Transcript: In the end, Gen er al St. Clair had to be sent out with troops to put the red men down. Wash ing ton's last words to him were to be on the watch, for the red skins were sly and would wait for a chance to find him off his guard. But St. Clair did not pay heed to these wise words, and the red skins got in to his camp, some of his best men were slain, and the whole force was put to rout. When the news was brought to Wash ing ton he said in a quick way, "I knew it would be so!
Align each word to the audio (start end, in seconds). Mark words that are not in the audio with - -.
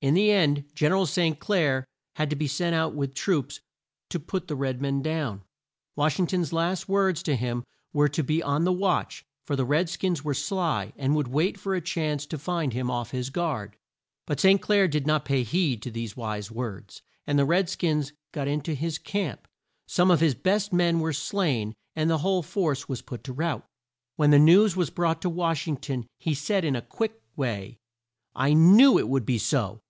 In 0.00 0.14
the 0.14 0.30
end, 0.30 0.62
Gen 0.76 0.92
er 0.92 0.94
al 0.94 1.06
St. 1.06 1.40
Clair 1.40 1.84
had 2.14 2.30
to 2.30 2.36
be 2.36 2.46
sent 2.46 2.72
out 2.72 2.94
with 2.94 3.14
troops 3.14 3.58
to 4.10 4.20
put 4.20 4.46
the 4.46 4.54
red 4.54 4.80
men 4.80 5.02
down. 5.02 5.42
Wash 5.96 6.20
ing 6.20 6.28
ton's 6.28 6.52
last 6.52 6.88
words 6.88 7.20
to 7.24 7.34
him 7.34 7.64
were 7.92 8.08
to 8.08 8.22
be 8.22 8.40
on 8.40 8.62
the 8.62 8.72
watch, 8.72 9.24
for 9.44 9.56
the 9.56 9.64
red 9.64 9.88
skins 9.90 10.22
were 10.22 10.34
sly 10.34 10.92
and 10.96 11.16
would 11.16 11.26
wait 11.26 11.58
for 11.58 11.74
a 11.74 11.80
chance 11.80 12.26
to 12.26 12.38
find 12.38 12.74
him 12.74 12.92
off 12.92 13.10
his 13.10 13.28
guard. 13.28 13.76
But 14.24 14.38
St. 14.38 14.62
Clair 14.62 14.86
did 14.86 15.04
not 15.04 15.24
pay 15.24 15.42
heed 15.42 15.82
to 15.82 15.90
these 15.90 16.16
wise 16.16 16.48
words, 16.48 17.02
and 17.26 17.36
the 17.36 17.44
red 17.44 17.68
skins 17.68 18.12
got 18.30 18.46
in 18.46 18.60
to 18.60 18.76
his 18.76 18.98
camp, 18.98 19.48
some 19.88 20.12
of 20.12 20.20
his 20.20 20.36
best 20.36 20.72
men 20.72 21.00
were 21.00 21.12
slain, 21.12 21.74
and 21.96 22.08
the 22.08 22.18
whole 22.18 22.44
force 22.44 22.88
was 22.88 23.02
put 23.02 23.24
to 23.24 23.32
rout. 23.32 23.66
When 24.14 24.30
the 24.30 24.38
news 24.38 24.76
was 24.76 24.90
brought 24.90 25.20
to 25.22 25.28
Wash 25.28 25.66
ing 25.66 25.76
ton 25.78 26.06
he 26.20 26.34
said 26.34 26.64
in 26.64 26.76
a 26.76 26.82
quick 26.82 27.20
way, 27.34 27.78
"I 28.32 28.52
knew 28.52 28.96
it 28.96 29.08
would 29.08 29.26
be 29.26 29.38
so! 29.38 29.80